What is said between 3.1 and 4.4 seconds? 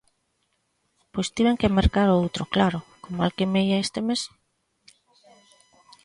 mal que me ía este mes!